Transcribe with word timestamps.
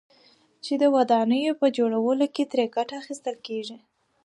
چې 0.63 0.73
د 0.81 0.83
ودانيو 0.95 1.53
په 1.61 1.67
جوړولو 1.77 2.25
كې 2.35 2.43
ترې 2.51 2.65
گټه 2.75 2.95
اخيستل 3.01 3.35
كېږي، 3.47 3.77